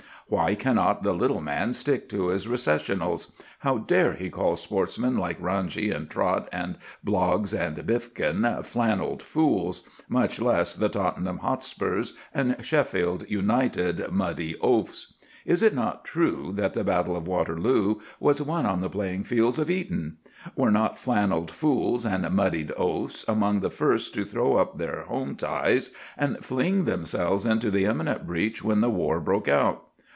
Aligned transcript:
Why 0.27 0.55
cannot 0.55 1.03
the 1.03 1.11
little 1.11 1.41
man 1.41 1.73
stick 1.73 2.07
to 2.07 2.27
his 2.27 2.47
Recessionals? 2.47 3.33
How 3.59 3.79
dare 3.79 4.13
he 4.13 4.29
call 4.29 4.55
sportsmen 4.55 5.17
like 5.17 5.35
Ranji 5.41 5.91
and 5.91 6.09
Trott 6.09 6.47
and 6.53 6.77
Bloggs 7.05 7.53
and 7.53 7.75
Biffkin 7.85 8.39
flannelled 8.63 9.21
fools, 9.21 9.85
much 10.07 10.39
less 10.39 10.73
the 10.73 10.87
Tottenham 10.87 11.39
Hotspurs 11.39 12.13
and 12.33 12.55
Sheffield 12.61 13.25
United 13.29 14.09
muddied 14.09 14.55
oafs! 14.61 15.15
Is 15.45 15.61
it 15.61 15.75
not 15.75 16.05
true 16.05 16.53
that 16.55 16.75
the 16.75 16.83
battle 16.85 17.17
of 17.17 17.27
Waterloo 17.27 17.95
was 18.17 18.41
won 18.41 18.65
on 18.65 18.79
the 18.79 18.89
playing 18.89 19.25
fields 19.25 19.59
of 19.59 19.69
Eton? 19.69 20.15
Were 20.55 20.71
not 20.71 20.95
flannelled 20.97 21.51
fools 21.51 22.05
and 22.05 22.31
muddied 22.31 22.71
oafs 22.77 23.25
among 23.27 23.59
the 23.59 23.69
first 23.69 24.13
to 24.13 24.23
throw 24.23 24.55
up 24.55 24.77
their 24.77 25.01
home 25.01 25.35
ties 25.35 25.91
and 26.17 26.37
fling 26.41 26.85
themselves 26.85 27.45
into 27.45 27.69
the 27.69 27.83
imminent 27.83 28.25
breach 28.25 28.63
when 28.63 28.79
the 28.79 28.89
war 28.89 29.19
broke 29.19 29.49
out? 29.49 29.87